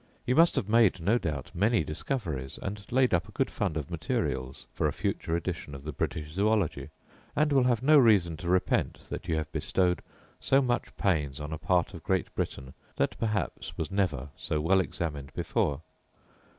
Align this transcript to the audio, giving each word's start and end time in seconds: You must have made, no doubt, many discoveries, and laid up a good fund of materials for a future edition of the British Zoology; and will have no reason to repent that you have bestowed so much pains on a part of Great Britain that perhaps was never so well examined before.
You 0.25 0.33
must 0.35 0.55
have 0.55 0.67
made, 0.67 0.99
no 0.99 1.19
doubt, 1.19 1.51
many 1.53 1.83
discoveries, 1.83 2.57
and 2.59 2.83
laid 2.91 3.13
up 3.13 3.29
a 3.29 3.31
good 3.31 3.51
fund 3.51 3.77
of 3.77 3.91
materials 3.91 4.65
for 4.73 4.87
a 4.87 4.91
future 4.91 5.35
edition 5.35 5.75
of 5.75 5.83
the 5.83 5.91
British 5.91 6.31
Zoology; 6.31 6.89
and 7.35 7.53
will 7.53 7.65
have 7.65 7.83
no 7.83 7.99
reason 7.99 8.35
to 8.37 8.49
repent 8.49 9.01
that 9.11 9.27
you 9.27 9.35
have 9.35 9.51
bestowed 9.51 10.01
so 10.39 10.59
much 10.59 10.97
pains 10.97 11.39
on 11.39 11.53
a 11.53 11.59
part 11.59 11.93
of 11.93 12.01
Great 12.01 12.33
Britain 12.33 12.73
that 12.95 13.15
perhaps 13.19 13.77
was 13.77 13.91
never 13.91 14.29
so 14.35 14.59
well 14.59 14.79
examined 14.79 15.31
before. 15.35 15.81